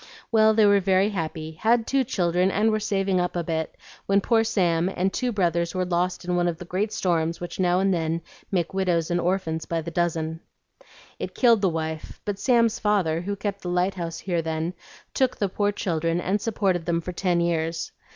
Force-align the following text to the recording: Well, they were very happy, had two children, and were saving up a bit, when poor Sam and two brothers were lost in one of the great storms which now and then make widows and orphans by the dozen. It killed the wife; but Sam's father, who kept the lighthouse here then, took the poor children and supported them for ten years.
Well, 0.31 0.55
they 0.55 0.65
were 0.65 0.79
very 0.79 1.09
happy, 1.09 1.51
had 1.51 1.85
two 1.85 2.03
children, 2.03 2.49
and 2.49 2.71
were 2.71 2.79
saving 2.79 3.21
up 3.21 3.35
a 3.35 3.43
bit, 3.43 3.75
when 4.07 4.19
poor 4.19 4.43
Sam 4.43 4.89
and 4.89 5.13
two 5.13 5.31
brothers 5.31 5.75
were 5.75 5.85
lost 5.85 6.25
in 6.25 6.35
one 6.35 6.47
of 6.47 6.57
the 6.57 6.65
great 6.65 6.91
storms 6.91 7.39
which 7.39 7.59
now 7.59 7.79
and 7.79 7.93
then 7.93 8.23
make 8.51 8.73
widows 8.73 9.11
and 9.11 9.19
orphans 9.21 9.65
by 9.67 9.79
the 9.79 9.91
dozen. 9.91 10.39
It 11.19 11.35
killed 11.35 11.61
the 11.61 11.69
wife; 11.69 12.19
but 12.25 12.39
Sam's 12.39 12.79
father, 12.79 13.21
who 13.21 13.35
kept 13.35 13.61
the 13.61 13.69
lighthouse 13.69 14.17
here 14.17 14.41
then, 14.41 14.73
took 15.13 15.37
the 15.37 15.47
poor 15.49 15.71
children 15.71 16.19
and 16.19 16.41
supported 16.41 16.87
them 16.87 16.99
for 17.01 17.11
ten 17.11 17.39
years. 17.39 17.91